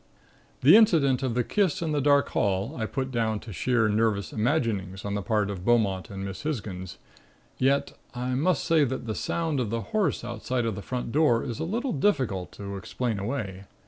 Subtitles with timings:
[0.61, 4.33] "The incident of the kiss in the dark hall I put down to sheer nervous
[4.33, 6.97] imaginings on the part of Beaumont and Miss Hisgins,
[7.59, 11.43] yet I must say that the sound of the horse outside of the front door
[11.43, 13.65] is a little difficult to explain away.